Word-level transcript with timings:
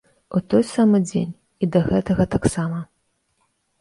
У 0.37 0.39
той 0.53 0.63
самы 0.69 1.01
дзень 1.09 1.29
і 1.65 1.71
да 1.75 1.79
гэтага 1.91 2.23
таксама. 2.37 2.79